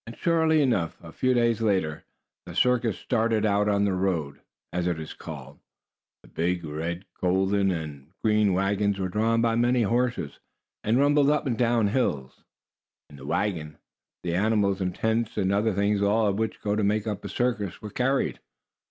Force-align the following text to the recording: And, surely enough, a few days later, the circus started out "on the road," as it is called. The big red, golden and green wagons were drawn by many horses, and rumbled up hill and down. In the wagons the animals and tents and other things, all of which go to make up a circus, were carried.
And, 0.07 0.17
surely 0.17 0.63
enough, 0.63 0.97
a 1.03 1.11
few 1.11 1.35
days 1.35 1.61
later, 1.61 2.03
the 2.47 2.55
circus 2.55 2.97
started 2.97 3.45
out 3.45 3.69
"on 3.69 3.85
the 3.85 3.93
road," 3.93 4.39
as 4.73 4.87
it 4.87 4.99
is 4.99 5.13
called. 5.13 5.59
The 6.23 6.29
big 6.29 6.65
red, 6.65 7.05
golden 7.19 7.69
and 7.69 8.09
green 8.23 8.53
wagons 8.53 8.97
were 8.97 9.09
drawn 9.09 9.43
by 9.43 9.53
many 9.53 9.83
horses, 9.83 10.39
and 10.83 10.97
rumbled 10.97 11.29
up 11.29 11.43
hill 11.43 11.47
and 11.49 11.55
down. 11.87 12.29
In 13.11 13.17
the 13.17 13.27
wagons 13.27 13.77
the 14.23 14.33
animals 14.33 14.81
and 14.81 14.95
tents 14.95 15.37
and 15.37 15.51
other 15.53 15.71
things, 15.71 16.01
all 16.01 16.25
of 16.25 16.39
which 16.39 16.61
go 16.63 16.75
to 16.75 16.83
make 16.83 17.05
up 17.05 17.23
a 17.23 17.29
circus, 17.29 17.79
were 17.79 17.91
carried. 17.91 18.39